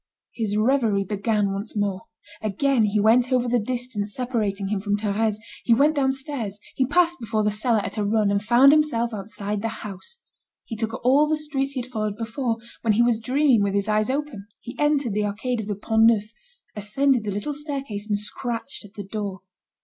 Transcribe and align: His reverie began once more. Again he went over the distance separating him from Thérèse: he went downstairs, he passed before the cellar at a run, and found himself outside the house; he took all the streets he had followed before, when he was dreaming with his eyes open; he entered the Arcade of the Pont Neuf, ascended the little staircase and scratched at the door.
His 0.33 0.57
reverie 0.57 1.03
began 1.03 1.51
once 1.51 1.77
more. 1.77 2.07
Again 2.41 2.85
he 2.85 2.99
went 2.99 3.31
over 3.31 3.47
the 3.47 3.59
distance 3.59 4.15
separating 4.15 4.69
him 4.69 4.79
from 4.81 4.97
Thérèse: 4.97 5.37
he 5.63 5.75
went 5.75 5.93
downstairs, 5.95 6.59
he 6.73 6.87
passed 6.87 7.19
before 7.19 7.43
the 7.43 7.51
cellar 7.51 7.81
at 7.81 7.99
a 7.99 8.03
run, 8.03 8.31
and 8.31 8.41
found 8.43 8.71
himself 8.71 9.13
outside 9.13 9.61
the 9.61 9.67
house; 9.85 10.17
he 10.65 10.75
took 10.75 11.05
all 11.05 11.27
the 11.27 11.37
streets 11.37 11.73
he 11.73 11.81
had 11.83 11.91
followed 11.91 12.17
before, 12.17 12.57
when 12.81 12.93
he 12.93 13.03
was 13.03 13.19
dreaming 13.19 13.61
with 13.61 13.75
his 13.75 13.87
eyes 13.87 14.09
open; 14.09 14.47
he 14.59 14.75
entered 14.79 15.13
the 15.13 15.23
Arcade 15.27 15.61
of 15.61 15.67
the 15.67 15.75
Pont 15.75 16.05
Neuf, 16.05 16.33
ascended 16.75 17.23
the 17.23 17.29
little 17.29 17.53
staircase 17.53 18.09
and 18.09 18.17
scratched 18.17 18.83
at 18.83 18.95
the 18.95 19.03
door. 19.03 19.41